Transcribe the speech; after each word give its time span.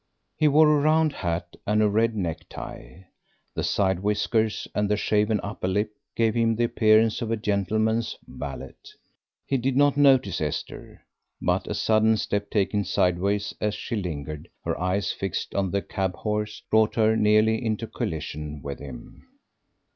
He 0.35 0.47
wore 0.47 0.67
a 0.67 0.81
round 0.81 1.13
hat 1.13 1.55
and 1.67 1.79
a 1.79 1.87
red 1.87 2.15
necktie. 2.15 3.01
The 3.53 3.61
side 3.61 3.99
whiskers 3.99 4.67
and 4.73 4.89
the 4.89 4.97
shaven 4.97 5.39
upper 5.43 5.67
lip 5.67 5.91
gave 6.15 6.33
him 6.33 6.55
the 6.55 6.63
appearance 6.63 7.21
of 7.21 7.29
a 7.29 7.37
gentleman's 7.37 8.17
valet. 8.27 8.73
He 9.45 9.57
did 9.57 9.77
not 9.77 9.97
notice 9.97 10.41
Esther, 10.41 11.03
but 11.39 11.67
a 11.67 11.75
sudden 11.75 12.17
step 12.17 12.49
taken 12.49 12.83
sideways 12.83 13.53
as 13.61 13.75
she 13.75 13.95
lingered, 13.95 14.49
her 14.65 14.75
eyes 14.81 15.11
fixed 15.11 15.53
on 15.53 15.69
the 15.69 15.83
cab 15.83 16.15
horse, 16.15 16.63
brought 16.71 16.95
her 16.95 17.15
nearly 17.15 17.63
into 17.63 17.85
collision 17.85 18.63
with 18.63 18.79
him. 18.79 19.21